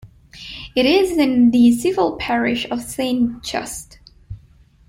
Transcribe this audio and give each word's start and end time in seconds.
It 0.75 0.87
is 0.87 1.11
in 1.15 1.51
the 1.51 1.73
civil 1.77 2.15
parish 2.17 2.65
of 2.71 2.81
Saint 2.81 3.43
Just. 3.43 3.99